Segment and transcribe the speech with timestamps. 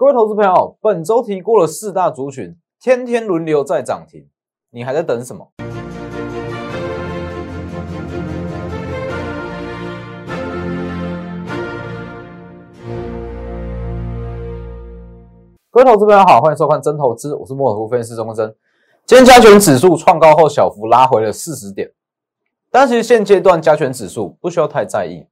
[0.00, 4.28] 各位投资朋友，本周提过了四大族群，天天轮流在涨停，
[4.70, 5.50] 你还在等什么？
[15.68, 18.54] 各位投资朋友好，欢迎收看真投资，我是莫尔夫分析师钟国珍。
[19.04, 21.90] 今天加权指数创高后小幅拉回了四十点，
[22.70, 25.26] 但其实现阶段加权指数不需要太在意。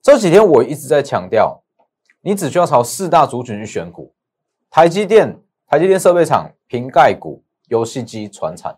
[0.00, 1.62] 这几天我一直在强调。
[2.20, 4.12] 你只需要朝四大族群去选股，
[4.68, 8.76] 台积电、台积电设备厂、瓶盖股、游戏机、船产，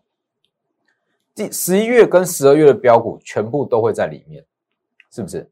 [1.34, 4.44] 第十一月跟十二月的标股全部都会在里面，
[5.10, 5.50] 是不是？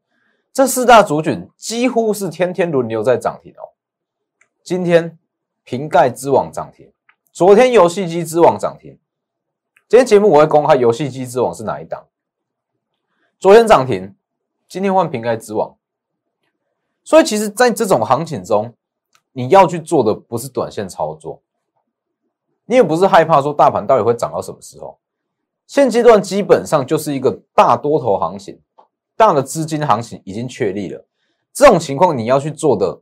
[0.51, 3.73] 这四大族群几乎是天天轮流在涨停哦。
[4.63, 5.17] 今天
[5.63, 6.91] 瓶盖之王涨停，
[7.31, 8.99] 昨天游戏机之王涨停，
[9.87, 12.07] 今天节目我会公开游戏机之王是哪一档。
[13.39, 14.15] 昨天涨停，
[14.67, 15.75] 今天换瓶盖之王。
[17.03, 18.73] 所以，其实，在这种行情中，
[19.31, 21.41] 你要去做的不是短线操作，
[22.65, 24.99] 你也不是害怕说大盘到底会涨到什么时候。
[25.65, 28.59] 现阶段基本上就是一个大多头行情，
[29.15, 31.05] 大的资金行情已经确立了。
[31.53, 33.01] 这种情况，你要去做的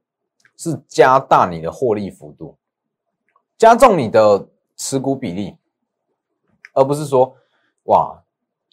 [0.58, 2.58] 是加大你的获利幅度，
[3.58, 5.58] 加重你的持股比例，
[6.73, 7.36] 而不是说，
[7.84, 8.22] 哇，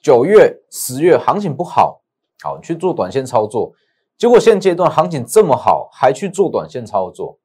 [0.00, 2.00] 九月、十月行情不好，
[2.42, 3.72] 好去做短线操作。
[4.16, 7.38] 结果现阶段行情这么好，还去做短线操作？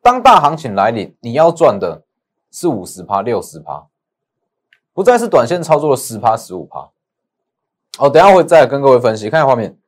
[0.00, 2.04] 当大行情来临，你要赚的
[2.50, 3.86] 是五十趴、六十趴，
[4.92, 6.90] 不再是短线操作的十趴、十五趴。
[7.98, 9.28] 哦，等下会再跟各位分析。
[9.28, 9.78] 看下画面，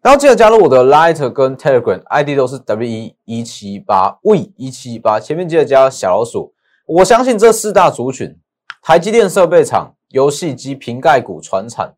[0.00, 6.54] 然后记得加入我的 Light 跟 Telegram ID 都是 W 一一七八 V 一七八，前面记得加小老鼠。
[6.86, 8.40] 我相信这四大族群：
[8.80, 11.95] 台积电设备厂、游戏机、瓶盖股、船产。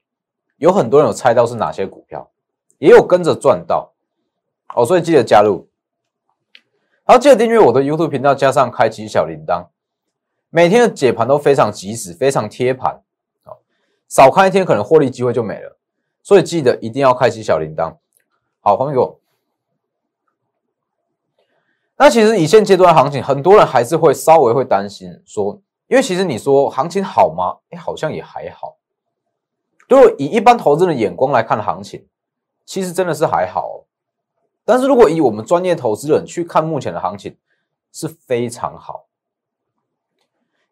[0.59, 2.31] 有很多人有猜到是哪些股票，
[2.79, 3.93] 也有跟着赚到
[4.75, 5.69] 哦，所以记得加入，
[7.05, 9.69] 好，记得订阅我的 YouTube 频道，加上开启小铃铛，
[10.51, 13.03] 每天的解盘都非常及时，非常贴盘，
[13.45, 13.59] 好，
[14.09, 15.79] 少看一天可能获利机会就没了，
[16.23, 17.97] 所以记得一定要开启小铃铛。
[18.61, 19.21] 好，黄给我。
[21.97, 27.59] 那其实以现阶段行情，很多人还是会稍微会担心说，因为其实你说行情好吗？
[27.71, 28.78] 哎，好像也还好。
[29.89, 32.07] 如果以一般投资人的眼光来看行情，
[32.65, 33.85] 其实真的是还好。
[34.65, 37.37] 但是如果以我们专业投资人去看目前的行情，
[37.91, 39.07] 是非常好。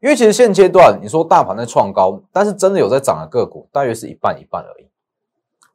[0.00, 4.86] 因为其实现阶段你说大盘在创高，但是真的有在涨的个股，大约是一半一半而已。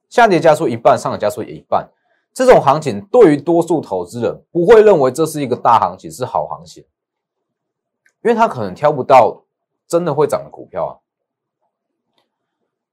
[0.08, 1.90] 下跌加速一半，上涨加速也一半。
[2.32, 6.86] 这种行情对于多数投资人不会认为这是一个大行情，是好行情，
[8.24, 9.42] 因为他可能挑不到
[9.88, 10.94] 真的会涨的股票啊。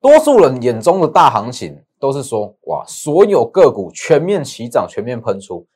[0.00, 5.66] 多数人眼中的大行情都是说，哇，所有个股全面齐涨、全面喷出。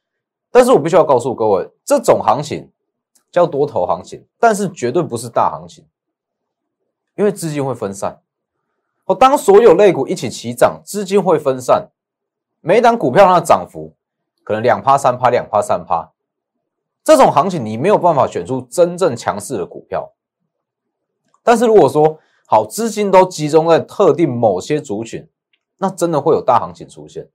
[0.51, 2.71] 但是我必须要告诉各位，这种行情
[3.31, 5.85] 叫多头行情，但是绝对不是大行情，
[7.17, 8.21] 因为资金会分散。
[9.07, 11.91] 哦，当所有类股一起齐涨，资金会分散，
[12.61, 13.95] 每档股票它的涨幅
[14.45, 16.13] 可能两趴、三趴、两趴、三趴。
[17.03, 20.13] 这种行情你没有办法选出真正强势的股票。
[21.43, 22.21] 但是如果说，
[22.53, 25.27] 好，资金都集中在特定某些族群，
[25.79, 27.31] 那真的会有大行情出现。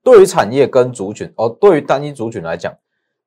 [0.00, 2.72] 对于产业跟族群，哦，对于单一族群来讲，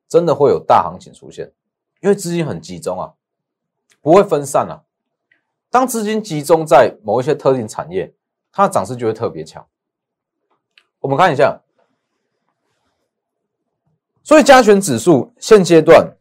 [0.08, 1.52] 真的会有大行情出现，
[2.00, 3.12] 因为资金很集中啊，
[4.02, 4.88] 不会分散啊。
[5.70, 8.14] 当资金集中在某一些特定产业，
[8.54, 9.68] 它的涨势就会特别强。
[11.02, 11.60] 我们看一下，
[14.24, 16.17] 所以加权指数现阶段。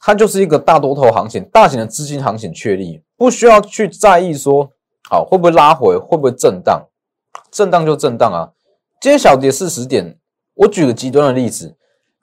[0.00, 4.72] 它就是一个大多头行情，大型的资金行情确立，不需要去在意说，
[5.10, 6.88] 好会不会拉回，会不会震荡，
[7.50, 8.52] 震荡就震荡啊。
[8.98, 10.18] 今天小跌四十点，
[10.54, 11.76] 我举个极端的例子，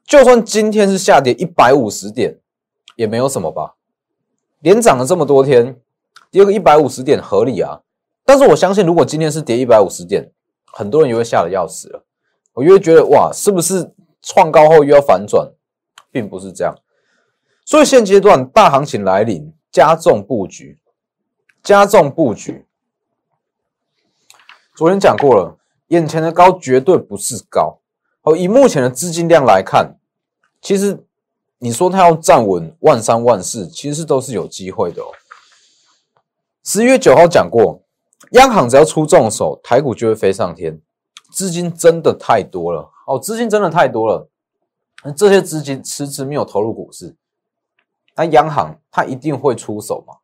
[0.05, 2.39] 就算今天是下跌一百五十点，
[2.95, 3.75] 也没有什么吧。
[4.61, 5.79] 连涨了这么多天，
[6.31, 7.81] 跌个一百五十点合理啊。
[8.25, 10.31] 但是我相信，如果今天是跌一百五十点，
[10.73, 12.03] 很多人也会吓得要死了。
[12.53, 13.93] 我就会觉得哇，是不是
[14.23, 15.47] 创高后又要反转，
[16.11, 16.75] 并不是这样。
[17.67, 20.79] 所以现阶段大行情来临，加重布局，
[21.61, 22.65] 加重布局。
[24.73, 27.81] 昨天讲过了，眼前的高绝对不是高。
[28.21, 29.97] 哦，以目前的资金量来看，
[30.61, 31.03] 其实
[31.57, 35.11] 你说它要站稳万三万四，其实都是有机会的哦。
[36.63, 37.81] 十一月九号讲过，
[38.31, 40.79] 央行只要出重手，台股就会飞上天。
[41.33, 44.29] 资金真的太多了，哦，资金真的太多了，
[45.17, 47.13] 这些资金迟迟没有投入股市。
[48.17, 50.15] 那央行它一定会出手嘛？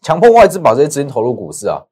[0.00, 1.84] 强迫外资把这些资金投入股市啊，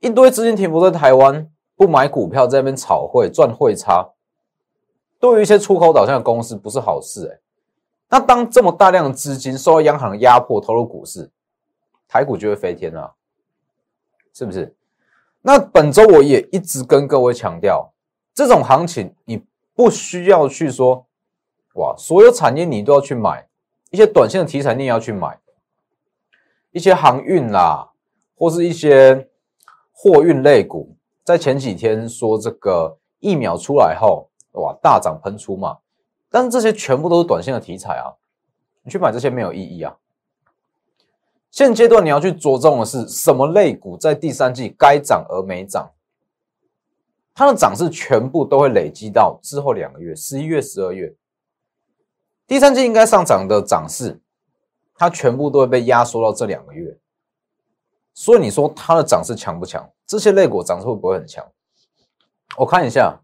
[0.00, 4.10] 一堆资金停泊在台湾，不买股票，在那边炒汇赚汇差，
[5.18, 7.40] 对于一些出口导向的公司不是好事哎。
[8.10, 11.30] 那当这么大量的资金受到央行的压迫投入股市，
[12.06, 13.14] 台股就会飞天了，
[14.34, 14.76] 是不是？
[15.40, 17.92] 那本周我也一直跟各位强调，
[18.34, 19.42] 这种行情你
[19.74, 21.06] 不需要去说，
[21.76, 23.48] 哇，所有产业你都要去买，
[23.94, 25.38] 一些短线的题材你也要去买，
[26.72, 27.92] 一些航运啦，
[28.36, 29.28] 或是一些
[29.92, 35.78] 货运类股，在前几天说这个疫苗出来后，哇，大涨喷出嘛。
[36.28, 38.18] 但是这些全部都是短线的题材啊，
[38.82, 39.96] 你去买这些没有意义啊。
[41.52, 45.92] 现阶段你要去着重的是什么类股在第三季该涨而没涨，
[47.32, 51.14] 它的涨势全部都会累积到之后两个月，十一月、十二月，
[52.46, 54.20] 第三季应该上涨的涨势，
[54.94, 56.98] 它全部都会被压缩到这两个月。
[58.12, 59.90] 所以你说它的涨势强不强？
[60.06, 61.44] 这些类股涨势会不会很强？
[62.58, 63.20] 我看一下。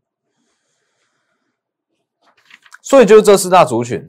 [2.82, 4.08] 所以就是这四大族群，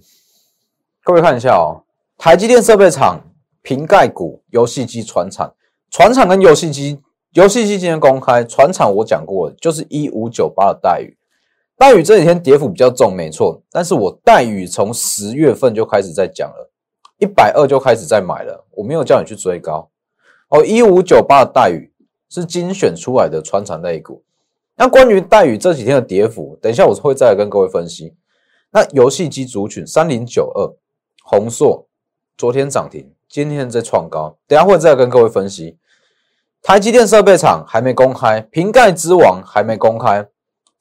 [1.04, 1.84] 各位看一下哦。
[2.18, 3.22] 台积电设备厂、
[3.62, 5.54] 瓶盖股、游戏机、船厂、
[5.92, 7.00] 船厂跟游戏机，
[7.34, 11.16] 游戏机今天公开，船厂我讲过，就是一五九八的待遇。
[11.82, 13.60] 待遇这几天跌幅比较重，没错。
[13.72, 16.70] 但是我待遇从十月份就开始在讲了，
[17.18, 19.90] 一百二就开始在买了，我没有叫你去追高
[20.50, 20.64] 哦。
[20.64, 21.92] 一五九八的待遇
[22.30, 24.22] 是精选出来的船厂类股。
[24.76, 28.14] 那关于待遇这几天的跌幅，等一下我会再来跟各位分析。
[28.70, 30.72] 那游戏机族群三零九二，
[31.24, 31.88] 红硕
[32.38, 35.80] 昨天涨停，今天在创高，等下会再跟各位分析。
[36.62, 40.28] 台积电设备厂还没公开，瓶盖之王还没公开，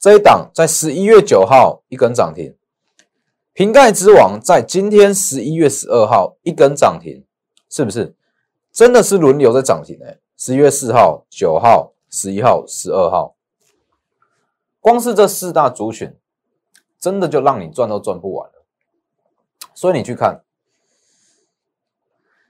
[0.01, 2.57] 这一档在十一月九号一根涨停，
[3.53, 7.23] 瓶盖之王在今天十一月十二号一根涨停，
[7.69, 8.15] 是不是？
[8.71, 10.17] 真的是轮流在涨停哎！
[10.35, 13.35] 十一月四号、九号、十一号、十二号，
[14.79, 16.17] 光是这四大族群。
[16.99, 18.63] 真的就让你赚都赚不完了，
[19.73, 20.43] 所以你去看，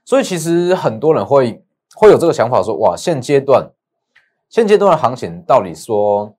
[0.04, 1.64] 所以其实很多人会
[1.94, 3.72] 会有这个想法，说哇，现阶段
[4.50, 6.36] 现阶段的行情到底说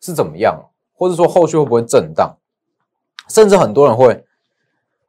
[0.00, 2.36] 是怎么样，或者说后续会不会震荡？
[3.28, 4.24] 甚至很多人会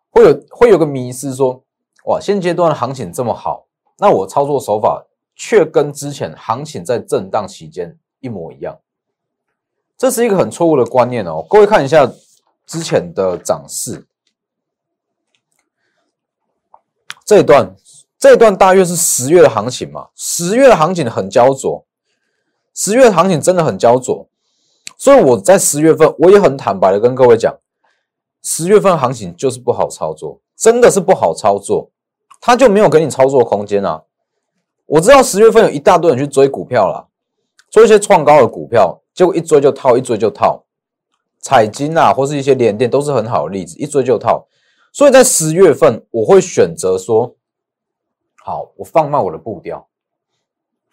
[0.10, 1.64] 会有会有个迷思，说
[2.06, 3.68] 哇，现阶段的行情这么好，
[3.98, 5.06] 那我操作手法
[5.36, 8.78] 却跟之前行情在震荡期间一模一样，
[9.98, 11.46] 这是一个很错误的观念哦。
[11.50, 12.12] 各位看一下。
[12.68, 14.06] 之前的涨势，
[17.24, 17.74] 这一段
[18.20, 20.10] 这一段大约是十月的行情嘛？
[20.16, 21.86] 十月的行情很焦灼，
[22.74, 24.28] 十月的行情真的很焦灼，
[24.98, 27.56] 所以我在十月份我也很坦白的跟各位讲，
[28.42, 31.92] 十月份行情就是不好操作，真的是不好操作，
[32.42, 34.04] 他就没有给你操作空间啊！
[34.88, 37.10] 我知道十月份有一大堆人去追股票了，
[37.70, 40.64] 做一些创高的股票，结果一追就套，一追就套。
[41.40, 44.48] 彩金啊，或是一些连电都是很好的例子，一追就套。
[44.92, 47.36] 所以在十月份，我会选择说，
[48.44, 49.88] 好，我放慢我的步调，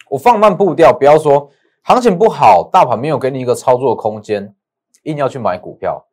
[0.09, 1.49] 我放慢步调，不要说
[1.87, 4.55] 行情不好，大盘没有给你一个操作空间，
[5.03, 6.03] 硬要去买股票，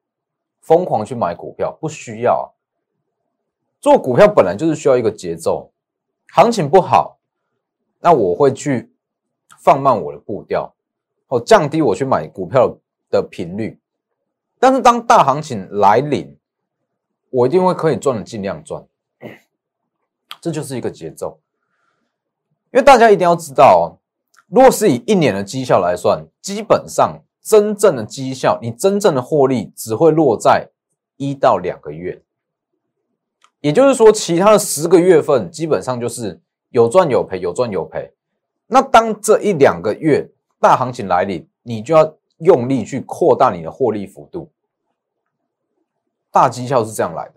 [0.61, 2.53] 疯狂去买股票，不需要。
[3.81, 5.73] 做股票本来就是需要一个节奏，
[6.31, 7.19] 行情不好，
[8.01, 8.93] 那我会去
[9.61, 10.75] 放慢我的步调，
[11.29, 12.77] 哦，降低我去买股票
[13.09, 13.81] 的频率。
[14.61, 16.39] 但是当大行情来临，
[17.31, 18.87] 我一定会可以赚的尽量赚，
[20.39, 21.41] 这就是一个节奏。
[22.73, 24.02] 因为大家一定要知道哦，
[24.53, 30.69] 如果是以一年的绩效来算，基本上真正的绩效，你真正的获利只会落在
[31.17, 32.23] 一到两个月。
[33.61, 38.13] 也就是说，其他的十个月份基本上就是有赚有赔，有赚有赔。
[38.67, 40.31] 那当这一两个月
[40.61, 42.15] 大行情来临，你就要。
[42.39, 44.51] 用力去扩大你的获利幅度，
[46.33, 47.35] 大绩效是这样来的。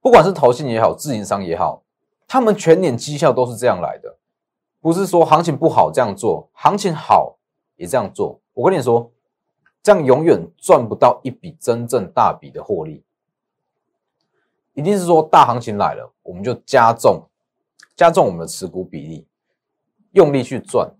[0.00, 1.82] 不管是投信也好，自营商也好，
[2.28, 4.09] 他们全年绩效都是这样来的，
[4.80, 7.36] 不是说行情不好这样做，行情好
[7.76, 8.40] 也这样做。
[8.54, 9.10] 我跟你说，
[9.82, 13.04] 这样永远赚不到一笔真正大笔的获利。
[14.72, 17.22] 一定是说大行情来了，我们就加重
[17.94, 19.26] 加重我们的持股比例，
[20.12, 20.94] 用力去赚。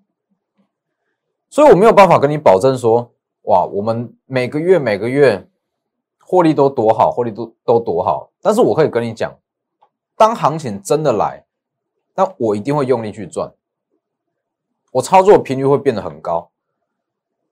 [1.49, 5.49] 所以我没有办法跟你保证说，哇，我们每个月每个月
[6.19, 8.31] 获利都多好，获利都都多好。
[8.43, 9.39] 但是我可以跟你讲，
[10.17, 11.47] 当行情真的来，
[12.15, 13.53] 那我一定会用力去赚，
[14.91, 16.51] 我操作频率会变得很高，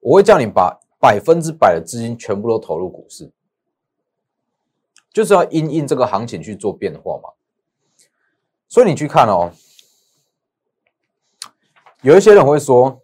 [0.00, 3.30] 我会叫你把百分之百的资金全部都投入股市，
[5.12, 7.30] 就是要因应这个行情去做变化嘛。
[8.68, 9.50] 所以你去看哦，
[12.02, 13.00] 有一些人会说。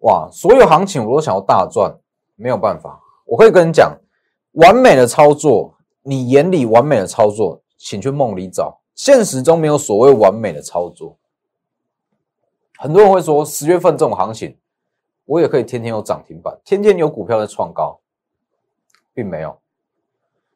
[0.00, 1.98] 哇，所有行情我都想要大赚，
[2.36, 3.98] 没有办法，我我可以跟你讲，
[4.52, 11.18] 完美的操作，你眼里完美的操作，请去梦里找，现实中没有所谓完美的操作。
[12.84, 14.54] 很多人会说，十月份这种行情，
[15.24, 17.98] 我也可以天天有涨停板，天天有股票在创高，
[19.14, 19.58] 并没有。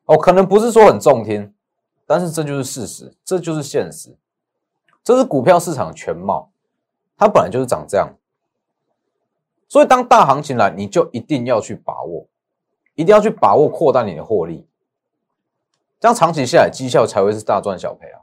[0.04, 1.54] 哦，可能不是说很中听，
[2.04, 4.14] 但是这就是事实，这就是现实，
[5.02, 6.50] 这是股票市场全貌，
[7.16, 8.14] 它本来就是长这样。
[9.66, 12.26] 所以，当大行情来，你就一定要去把握，
[12.94, 14.66] 一定要去把握扩大你的获利，
[15.98, 18.20] 这样长期下来绩效才会是大赚小赔啊，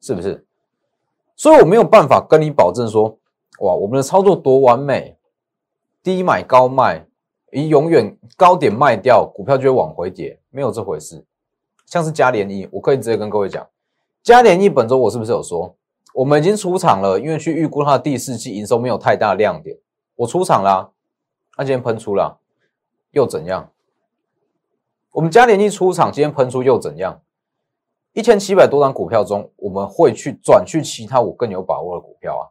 [0.00, 0.46] 是不是？
[1.36, 3.18] 所以我没有办法跟你保证说，
[3.60, 5.16] 哇，我们的操作多完美，
[6.02, 7.06] 低买高卖，
[7.52, 11.24] 一永远高点卖掉，股票就会往回跌，没有这回事。
[11.86, 13.66] 像是嘉联益，我可以直接跟各位讲，
[14.22, 15.74] 嘉联益本周我是不是有说，
[16.14, 19.76] 我们已经出场了，因为去预估它的第四季营收没有太大亮点。
[20.16, 20.90] 我出场啦，
[21.58, 22.38] 那今天喷出了，
[23.10, 23.70] 又怎样？
[25.10, 27.20] 我们嘉联一出场，今天喷出又怎样？
[28.14, 32.44] 一千七百多张股票中，我们会去转去其他我更有把握的股票啊，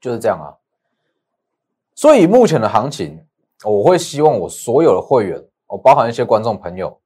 [0.00, 0.54] 就是这样啊。
[1.96, 3.26] 所以目前的行情，
[3.64, 7.00] 我会希望我所有的会员，我包含一些观众朋友，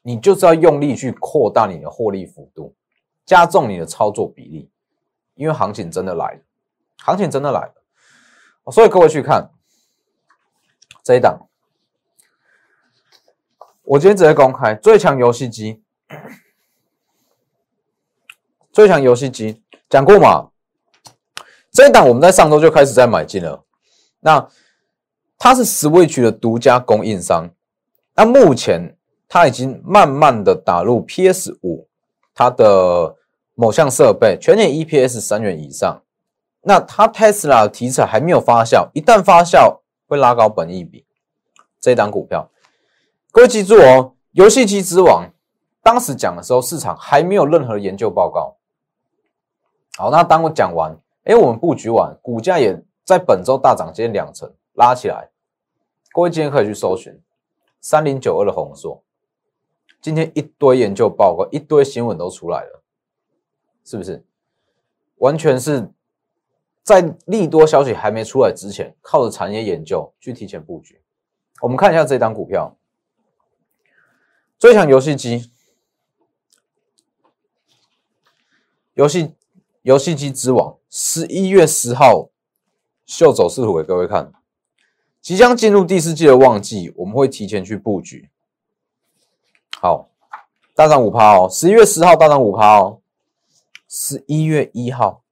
[0.00, 2.74] 你就是要用力去扩大你的获利幅度，
[3.26, 4.70] 加重你的操作比例，
[5.34, 6.40] 因为行情真的来了，
[7.02, 7.74] 行情真的来了。
[8.72, 9.50] 所以各位去看
[11.04, 11.46] 这一档，
[13.82, 15.82] 我今天直接公开最强游戏机，
[18.76, 20.50] 最强游戏机讲过嘛？
[21.72, 23.64] 这一档我们在上周就开始在买进了。
[24.20, 24.46] 那
[25.38, 27.48] 它是 Switch 的独家供应商，
[28.14, 28.94] 那目前
[29.30, 31.88] 它已经慢慢的打入 PS 五
[32.34, 33.16] 它的
[33.54, 36.02] 某项设备，全年 EPS 三元以上。
[36.60, 41.06] 那它 Tesla 的题材还没有发酵，一旦发酵会拉高本益比。
[41.80, 42.50] 这一档股票，
[43.32, 45.30] 各位记住哦，游戏机之王
[45.82, 48.54] 当时讲的时候，市场还没有任何研究报告。
[49.96, 55.30] 好，那当我讲完，哎，我们布局完，股价也在本周大涨，今天两成拉起来。
[56.12, 57.18] 各位今天可以去搜寻
[57.80, 59.02] 三零九二的红硕，
[60.00, 62.82] 今天一堆研究报告，一堆新闻都出来了，
[63.84, 64.24] 是不是？
[65.16, 65.90] 完全是。
[66.82, 71.02] 在利多消息还没出来之前，靠着产业研究去提前布局。
[71.60, 72.76] 我们看一下这张股票，
[74.56, 75.50] 最强游戏机，
[78.94, 79.34] 游戏
[79.86, 82.28] 游戏机之王，十一月十号
[83.06, 84.32] 秀走势图给各位看，
[85.20, 88.28] 即将进入第四季的旺季，我们会提前去布局。
[89.80, 90.08] 好，
[90.74, 93.00] 大涨五趴哦，十一月十号大涨五趴哦，
[93.88, 95.22] 十一月一号。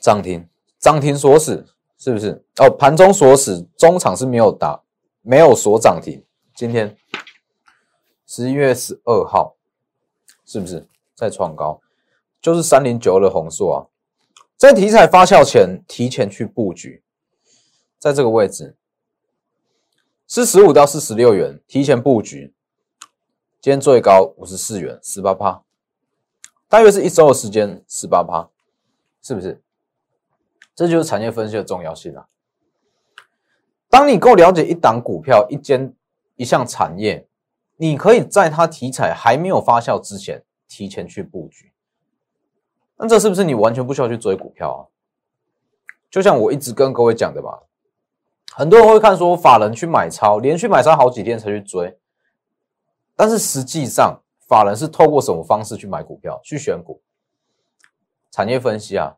[0.00, 1.66] 涨停，涨停锁死，
[1.98, 2.42] 是不是？
[2.56, 4.82] 哦，盘中锁死，中场是没有打，
[5.20, 6.24] 没有锁涨停。
[6.54, 6.96] 今天
[8.26, 9.54] 十一月十二号，
[10.46, 11.78] 是不是在创高？
[12.46, 13.78] 就是三零九二的红硕啊，
[14.56, 17.02] 在题材发酵前提前去布局，
[17.98, 18.76] 在这个位置，
[20.28, 22.54] 四十五到四十六元提前布局，
[23.60, 25.64] 今天最高五十四元，十八趴，
[26.68, 28.48] 大约是一周的时间，十八趴，
[29.20, 29.60] 是不是？
[30.72, 32.28] 这就是产业分析的重要性啊！
[33.90, 35.92] 当你够了解一档股票、一间、
[36.36, 37.26] 一项产业，
[37.74, 41.72] 你可以在它题材还没有发酵之前，提前去布局。
[42.96, 44.80] 那这是不是你完全不需要去追股票啊？
[46.10, 47.62] 就像我一直跟各位讲的吧，
[48.52, 51.98] 很多人会看说法人去买超，连续买超好几天才去追，
[53.14, 57.02] 但是实际上法人是透过什么方式去买股票、去选股？
[58.30, 59.16] 产业分析啊！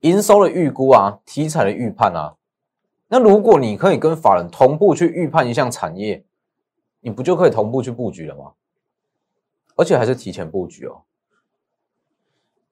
[0.00, 2.36] 营收的预估啊，题材的预判啊，
[3.08, 6.24] 那如果你可以跟法人同步去预判一项产业，
[7.00, 8.52] 你不就可以同步去布局了吗？
[9.76, 11.02] 而且还是提前布局哦。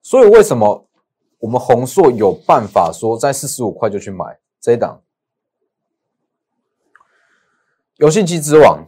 [0.03, 0.85] 所以为什么
[1.39, 5.01] 我们宏硕有办法说在四十五块就去买这一档
[7.97, 8.85] 游戏机之王，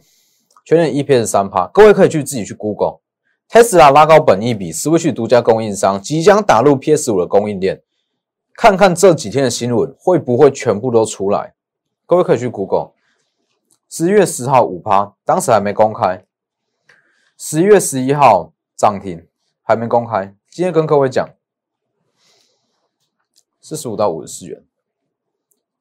[0.64, 7.82] 全年 EPS 三趴，各位可以去自己去 Google，Tesla 拉高本益比，Switch 独家供应商即将打入 PS 五的供应链。
[8.54, 11.54] 看看这几天的新闻会不会全部都出来？
[12.04, 12.92] 各位可以去 Google，
[13.88, 16.24] 十月十号五趴，当时还没公开。
[17.38, 19.26] 十月十一号涨停，
[19.62, 20.34] 还没公开。
[20.56, 21.28] 今天跟各位讲，
[23.60, 24.64] 四十五到五十四元，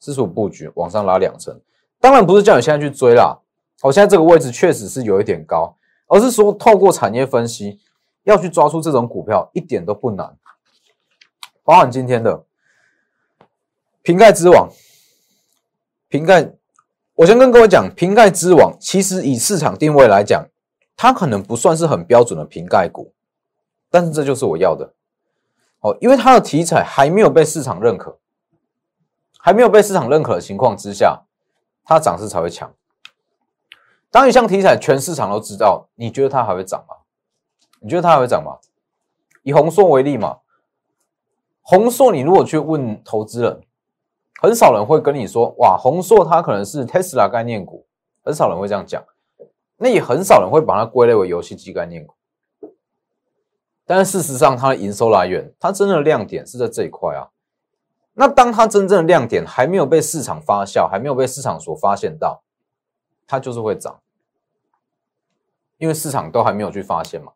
[0.02, 1.62] 四十五布局往上拉两成。
[1.98, 3.40] 当然不是叫你现在去追啦，
[3.84, 5.78] 我现在这个位置确实是有一点高，
[6.08, 7.80] 而是说透过产业分析
[8.24, 10.38] 要去抓出这种股票一点都不难，
[11.64, 12.44] 包含今天的。
[14.02, 14.70] 瓶盖之王，
[16.10, 16.52] 瓶盖
[17.14, 20.46] 我先跟各位讲，瓶盖之王其实以市场定位来讲，
[20.98, 23.14] 它可能不算是很标准的瓶盖股，
[23.96, 24.94] 但是这就是我要的。
[25.80, 28.20] 哦，因为它的题材还没有被市场认可，
[29.40, 31.22] 还没有被市场认可的情况之下，
[31.86, 32.74] 它涨势才会强。
[34.12, 36.98] 当一项题材全市场都知道，你觉得它还会涨吗？
[37.80, 38.58] 你觉得它还会涨吗？
[39.44, 40.40] 以红硕为例嘛，
[41.62, 43.62] 红硕你如果去问投资人。
[44.42, 47.88] 很少人会跟你说，哇，宏硕它可能是 Tesla 概念股，
[48.22, 49.02] 很少人会这样讲。
[49.78, 52.14] 那也很少人会把它归类为游戏机概念股。
[53.86, 57.30] 但是事实上，它的营收来源，它真正的亮点是在这一块啊。
[58.14, 62.42] 那当它真正的亮点还没有被市场发酵，还没有被市场所发现到，
[63.28, 64.00] 它就是会涨，
[65.78, 67.34] 因为市场都还没有去发现嘛。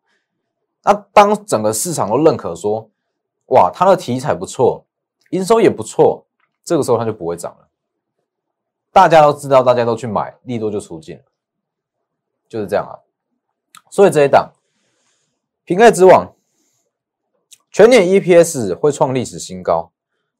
[0.83, 2.89] 那当整个市场都认可说，
[3.47, 4.85] 哇，它的题材不错，
[5.31, 6.25] 营收也不错。
[6.63, 7.67] 这个时候它就不会涨了，
[8.91, 11.23] 大家都知道，大家都去买，利多就出尽了，
[12.47, 12.93] 就是这样啊。
[13.89, 14.51] 所以这一档
[15.65, 16.31] 瓶盖之王
[17.71, 19.91] 全年 EPS 会创历史新高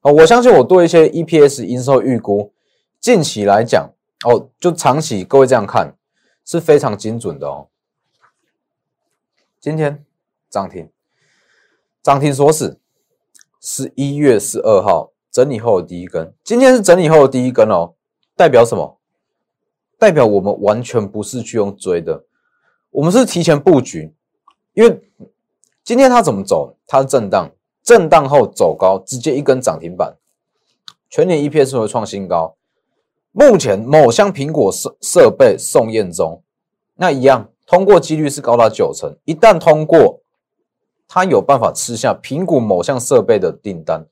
[0.02, 0.12] 哦。
[0.12, 2.52] 我相信我对一些 EPS 营收预估，
[2.98, 3.90] 近期来讲
[4.24, 5.94] 哦，就长期各位这样看
[6.44, 7.68] 是非常精准的哦。
[9.60, 10.04] 今天
[10.48, 10.88] 涨停，
[12.02, 12.78] 涨停锁死，
[13.60, 15.12] 十一月十二号。
[15.32, 17.94] 整理后的第一根，今天是整理后的第一根哦，
[18.34, 18.98] 代表什么？
[19.96, 22.24] 代表我们完全不是去用追的，
[22.90, 24.12] 我们是提前布局。
[24.72, 25.00] 因为
[25.82, 26.76] 今天它怎么走？
[26.86, 27.50] 它是震荡，
[27.82, 30.16] 震荡后走高，直接一根涨停板，
[31.08, 32.56] 全年 EPS 会创新高。
[33.32, 36.42] 目前某项苹果设设备送验中，
[36.96, 40.20] 那一样通过几率是高达九成，一旦通过，
[41.08, 44.06] 它有办法吃下苹果某项设备的订单。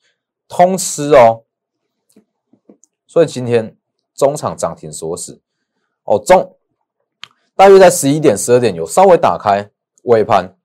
[0.48, 1.42] 通吃哦，
[3.06, 3.76] 所以今天
[4.14, 5.40] 中场涨停锁死。
[6.04, 6.56] 哦，中
[7.54, 9.70] 大约在十一点、十二点有稍微打开
[10.04, 10.56] 尾盘，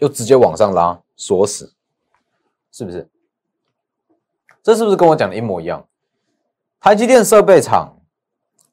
[0.00, 1.72] 又直接往上拉锁死，
[2.70, 3.08] 是不是？
[4.62, 5.86] 这是不是跟我讲的一模一样？
[6.80, 7.96] 台积电设备厂、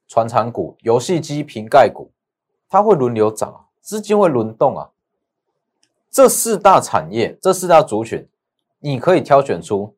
[0.07, 2.11] 传产股、游戏机瓶盖股，
[2.67, 4.89] 它会轮流涨，资金会轮动啊。
[6.09, 8.27] 这四大产业、这四大族群，
[8.79, 9.93] 你可以挑选出。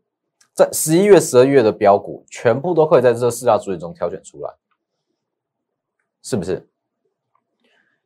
[0.51, 4.53] 在十一月、十二月的标股，全部都可以在这四大族群中挑选出来，
[6.21, 6.67] 是不是？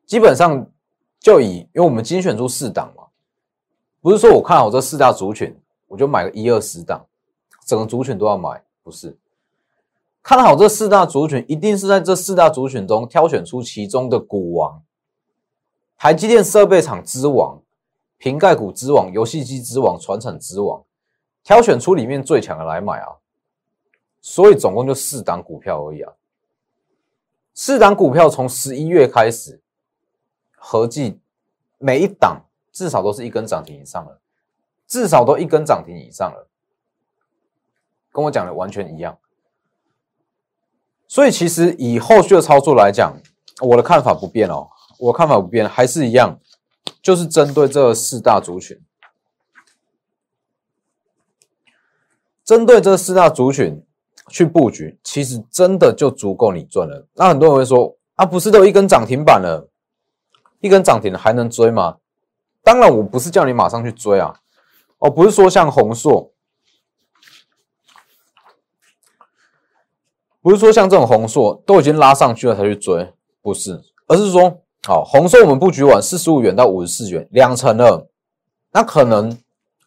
[0.05, 0.69] 基本上
[1.19, 3.05] 就以，因为我们精选出四档嘛，
[4.03, 7.05] 不是说我看好这四大族群，我就买个一二十档，
[7.65, 9.17] 整个族群都要买，不是。
[10.21, 14.83] 看好这四大族群，一定是在这四大族群中挑选出其中的股王，
[15.97, 17.61] 台积电设备厂之王，
[18.17, 20.83] 瓶盖股之王，游戏机之王，传承之王。
[21.41, 23.15] 挑选出里面最强的来买啊，
[24.19, 26.11] 所以总共就四档股票而已啊。
[27.53, 29.61] 四档股票从十一月开始，
[30.57, 31.21] 合计
[31.77, 34.19] 每一档至少都是一根涨停以上了，
[34.87, 36.49] 至少都一根涨停以上了，
[38.11, 39.17] 跟我讲的完全一样。
[41.07, 43.15] 所以其实以后续的操作来讲，
[43.61, 46.39] 我的看法不变哦，我看法不变，还是一样，
[47.01, 48.81] 就是针对这四大族群。
[52.43, 53.85] 针对这四大族群
[54.27, 57.07] 去布局，其实真的就足够你赚了。
[57.13, 59.69] 那很多人会说：“啊，不是都一根涨停板了，
[60.59, 61.99] 一根涨停还能追吗？”
[62.63, 64.33] 当然，我不是叫你马上去追啊。
[64.97, 66.31] 哦，不是说像红硕，
[70.41, 78.07] 不是说像这种红硕都已经拉上去了才去追，不是，而是说，好，红硕我们布局完四十五元到五十四元两成了，
[78.71, 79.37] 那可能。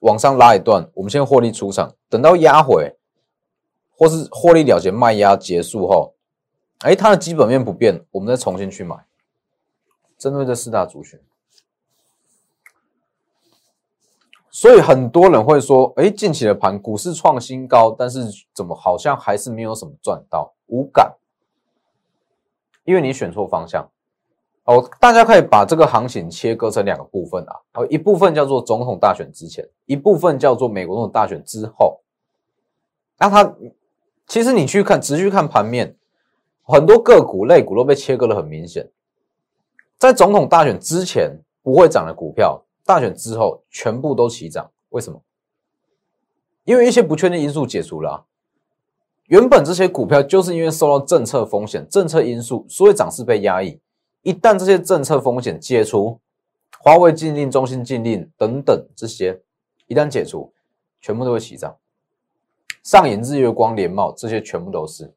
[0.01, 2.95] 往上拉一段，我们先获利出场，等到压回
[3.97, 6.15] 或是获利了结卖压结束后，
[6.81, 8.95] 哎，它的基本面不变，我们再重新去买。
[10.19, 11.19] 针对这四大族群，
[14.57, 21.15] 所以很多人会说，哎，近期的盘股市创新高，但是怎么好像还是没有什么赚到，无感，
[22.85, 23.87] 因为你选错方向。
[24.65, 27.55] 哦，大家可以把这个行情切割成两个部分啊。
[27.75, 32.01] 哦，一部分叫做总统大选之前，一部分叫做美国总统大选之后。
[33.19, 33.55] 那它
[34.27, 35.95] 其实你去看，直去看盘面，
[36.63, 38.91] 很多个股类股都被切割的很明显。
[39.99, 44.71] 在总统大选之前不会涨的股票，大选之后全部都齐涨。
[44.89, 45.21] 为什么？
[46.65, 48.27] 因为一些不确定因素解除了。
[49.27, 53.81] 原本这些股票就是因为受到政策风险、政策因素，所以涨势被压抑。
[54.23, 56.21] 一旦这些政策风险解除，
[56.79, 59.43] 华为禁令、中兴禁令等等这些
[59.89, 60.53] 一旦解除，
[61.01, 61.77] 全部都会起涨。
[62.83, 65.13] 上影日月光、联茂这些全部都是，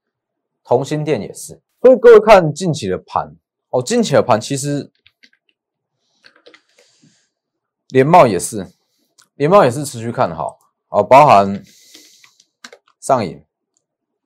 [0.64, 1.62] 同心店也是。
[1.82, 3.32] 所以各位看近期的盘
[3.70, 4.92] 哦，近期的盘其实
[7.90, 8.68] 联茂也是，
[9.36, 11.64] 联茂也是持续看好哦，包含
[13.00, 13.44] 上影，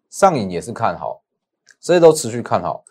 [0.10, 1.24] 上影也是看好，
[1.80, 2.84] 这些都持续看好。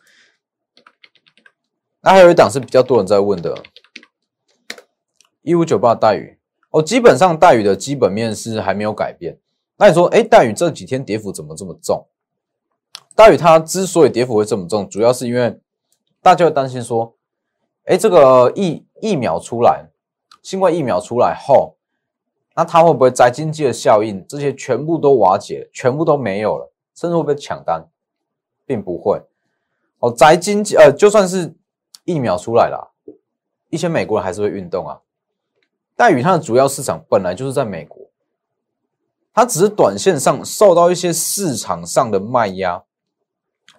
[2.00, 3.62] 那还有一档是比较多人在问的，
[5.42, 6.38] 一五九八待遇
[6.70, 9.38] 哦，基本上待遇的基本面是还没有改变。
[9.76, 12.06] 那你说，哎，待遇这几天跌幅怎么这么重？
[13.14, 15.60] 待遇它之所以跌幅会这么重，主要是因为
[16.22, 17.14] 大家会担心说，
[17.84, 19.90] 哎，这个疫疫苗出来，
[20.42, 21.76] 新冠疫苗出来后，
[22.54, 27.88] 那它会不会在经济的效应这些全部都瓦解，全部都没有了，甚至会被抢单，
[28.66, 29.22] 并不会。
[30.00, 31.54] 哦，宅经济，呃，就算是。
[32.04, 32.92] 疫苗出来了，
[33.70, 35.00] 一些美国人还是会运动啊。
[35.94, 37.96] 待遇它的主要市场本来就是在美国，
[39.32, 42.82] 它只是短线上受到一些市场上的卖压，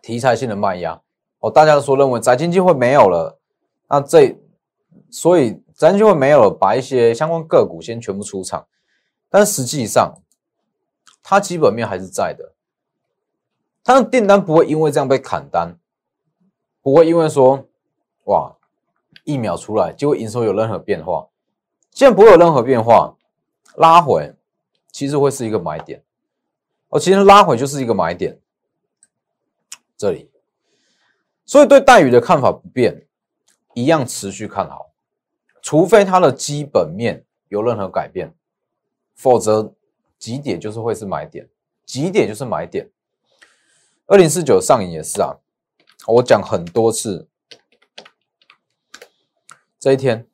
[0.02, 1.02] 题材性的卖压
[1.40, 1.52] 哦。
[1.52, 3.38] 大家都说认为宅经济会没有了，
[3.90, 4.38] 那这
[5.12, 8.66] 所以咱就会没有，把一些相关个股先全部出场，
[9.30, 10.22] 但实际上
[11.22, 12.54] 它基本面还是在的，
[13.84, 15.78] 它的订单不会因为这样被砍单，
[16.82, 17.68] 不会因为说。
[18.28, 18.56] 哇，
[19.26, 21.28] 疫苗出来，就会营收有任何变化？
[21.92, 23.18] 既然不会有任何变化，
[23.76, 24.34] 拉回
[24.94, 26.02] 其实会是一个买点。
[26.88, 28.40] 哦，其实拉回就是一个买点。
[29.98, 30.32] 这里，
[31.46, 33.06] 所以对待遇的看法不变，
[33.74, 34.93] 一样持续看好，
[35.64, 38.36] 除非它的基本面有任何改变，
[39.16, 39.74] 否则
[40.20, 41.50] 几点就是会是买点，
[41.86, 42.92] 几点就是买点。
[44.06, 45.38] 二零四九上影也是啊，
[46.06, 47.30] 我讲很多次。
[49.80, 50.28] 这一天，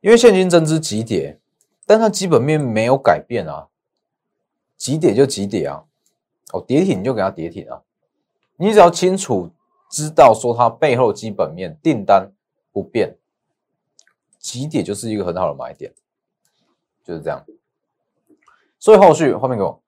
[0.00, 1.40] 因为现金增资急跌，
[1.84, 3.68] 但它基本面没有改变啊，
[4.76, 5.84] 急跌就急跌啊，
[6.52, 7.82] 哦，跌停就给它跌停啊，
[8.56, 9.50] 你只要清楚
[9.90, 12.32] 知道说它背后基本面订单
[12.82, 13.16] 不变，
[14.38, 15.92] 急跌就是一个很好的买点，
[17.04, 17.44] 就是这样。
[18.78, 19.82] 所以后续后面给我，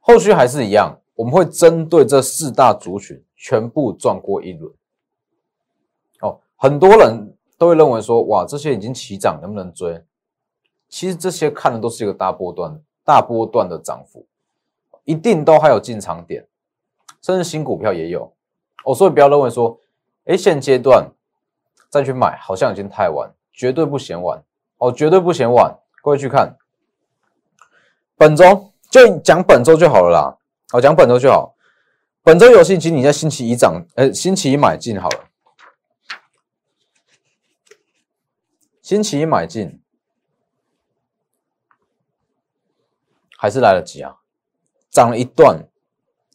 [0.00, 3.22] 后续还是一样，我们会针对这四大族群。
[3.36, 4.72] 全部转过一轮，
[6.22, 10.02] 哦，很多人都会认为说，哇，这些已经起涨，能不能追？
[10.88, 14.26] 其实这些看的都是一个大波段、大波段的涨幅，
[15.04, 16.48] 一定都还有进场点，
[17.20, 18.32] 甚至新股票也有。
[18.86, 19.78] 哦，所以不要认为说，
[20.24, 21.12] 哎，现阶段
[21.90, 24.42] 再去买好像已经太晚，绝对不嫌晚，
[24.78, 25.78] 哦，绝对不嫌晚。
[26.02, 26.56] 各位去看，
[28.16, 30.38] 本周就讲本周就好了啦，
[30.72, 31.54] 哦，讲本周就好。
[32.22, 35.24] 本周游戏机你在星期一涨，呃，星期一买进好了。
[38.80, 39.82] 星期一买进
[43.36, 44.16] 还是来得及啊？
[44.90, 45.68] 涨了一段，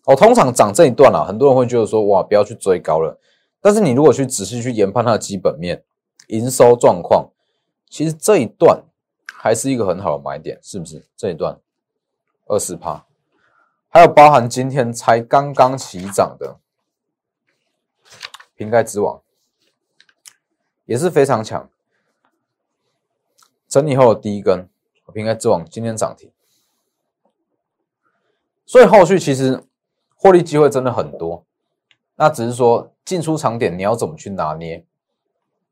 [0.06, 3.19] 哦，通常涨这一段啊，很多人会觉得说，哇，不要去追高了。
[3.62, 5.84] 但是你如果去仔细去研判它的基本面、
[6.28, 7.32] 营收状况，
[7.89, 8.84] 其实这一段
[9.34, 11.06] 还是一个很好的买点，是不是？
[11.17, 11.60] 这一段
[12.45, 13.06] 二十趴。
[13.89, 16.60] 还有包含今天才刚刚起涨的
[18.56, 19.22] 瓶盖之王，
[20.86, 21.69] 也是非常强。
[23.67, 24.69] 整理后的第一根
[25.13, 26.32] 瓶盖之王今天涨停，
[28.65, 29.63] 所以后续其实
[30.15, 31.45] 获利机会真的很多。
[32.21, 34.86] 那只是说进出场点你要怎么去拿捏？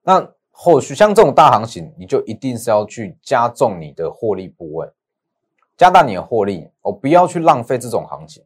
[0.02, 4.90] 那后续像这种大行情，你就一定是要去加重你的获利部位。
[5.76, 8.46] 加大你的获利，哦，不要去浪费这种行情，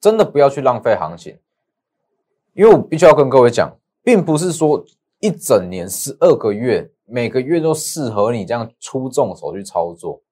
[0.00, 1.36] 真的不要去浪费行情，
[2.54, 4.84] 因为我必须要跟各位讲，并不是说
[5.18, 10.22] 一整年十二个月，每个月都适合你这样出重手去操作，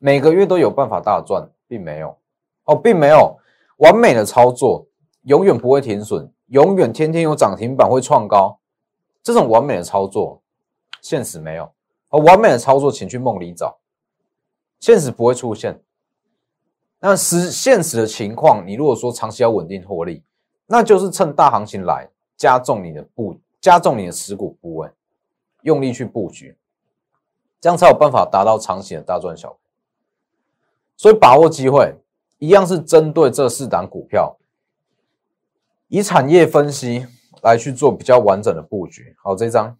[0.00, 2.18] 每个月都有办法大赚，并没有，
[2.64, 3.38] 哦，并没有
[3.76, 4.84] 完美的操作，
[5.26, 8.60] 永远不会停损，永远天天有涨停板会创高，
[9.24, 10.40] 这种完美的操作，
[11.02, 11.68] 现实没有，
[12.10, 13.76] 而完美的操作，请去梦里找。
[14.78, 15.82] 现实不会出现，
[17.00, 20.22] 那实现实的情况，你如果说长期要稳定获利，
[20.66, 24.88] 那就是趁大行情来加重你的布，加重你的持股部位，
[25.62, 26.56] 用力去布局，
[27.60, 29.56] 这样才有办法达到长期的大赚小
[30.96, 31.96] 所以把握机会，
[32.38, 34.36] 一样是针对这四档股票，
[35.88, 37.06] 以产业分析
[37.42, 39.14] 来去做比较完整的布局。
[39.22, 39.76] 好，这张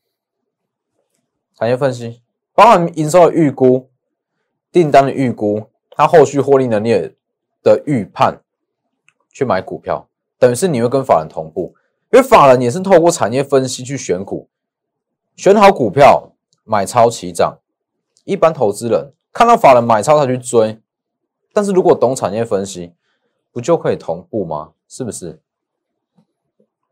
[1.54, 2.22] 产业分析
[2.54, 3.88] 包含营收的预估。
[4.72, 7.14] 订单的预估，它后续获利能力
[7.62, 8.42] 的预判，
[9.30, 10.06] 去买股票，
[10.38, 11.74] 等于是你会跟法人同步，
[12.12, 14.50] 因为法人也是透过产业分析去选股，
[15.34, 17.58] 选好股票买超起涨。
[18.24, 20.78] 一般投资人看到法人买超，他去追，
[21.54, 22.92] 但是如果懂产业分析，
[23.50, 24.72] 不就可以同步吗？
[24.86, 25.40] 是不是？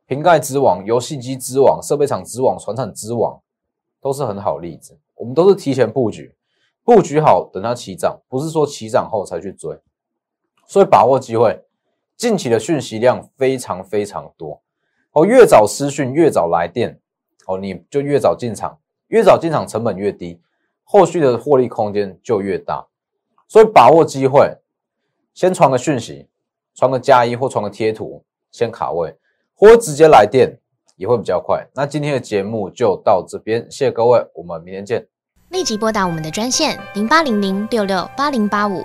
[0.07, 3.40] 瓶盖之王、游戏机之王、设备厂之王、船产之王，
[4.01, 4.99] 都是很好例子。
[5.14, 6.37] 我们都是提前布局，
[6.83, 9.81] 布局好，等它起涨，不是说起涨后才去追。
[10.67, 11.64] 所以把握机会，
[12.17, 14.61] 近期的讯息量非常非常多
[15.12, 17.01] 哦，越早私讯，越早来电
[17.47, 20.40] 哦，你就越早进场，越早进场成本越低，
[20.83, 22.87] 后续的获利空间就越大。
[23.49, 24.59] 所以把握机会，
[25.33, 26.29] 先传个讯息，
[26.75, 29.17] 传个加一或传个贴图，先卡位。
[29.55, 30.59] 或直接来电
[30.97, 31.67] 也会比较快。
[31.75, 35.07] 那今天的节目就到这边，谢谢各位，我们明天见。
[35.51, 38.85] 立即拨打我们的专线零八零零六六八零八五